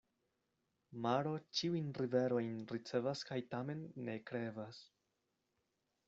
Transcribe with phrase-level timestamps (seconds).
[1.05, 4.81] Maro ĉiujn riverojn ricevas kaj tamen ne krevas.